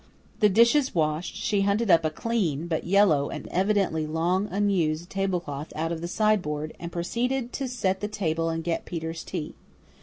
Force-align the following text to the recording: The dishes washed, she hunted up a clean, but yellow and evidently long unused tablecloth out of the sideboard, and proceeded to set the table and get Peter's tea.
The 0.39 0.49
dishes 0.49 0.95
washed, 0.95 1.35
she 1.35 1.61
hunted 1.61 1.91
up 1.91 2.03
a 2.03 2.09
clean, 2.09 2.65
but 2.65 2.85
yellow 2.85 3.29
and 3.29 3.47
evidently 3.49 4.07
long 4.07 4.47
unused 4.47 5.11
tablecloth 5.11 5.71
out 5.75 5.91
of 5.91 6.01
the 6.01 6.07
sideboard, 6.07 6.73
and 6.79 6.91
proceeded 6.91 7.53
to 7.53 7.67
set 7.67 7.99
the 8.01 8.07
table 8.07 8.49
and 8.49 8.63
get 8.63 8.85
Peter's 8.85 9.23
tea. 9.23 9.53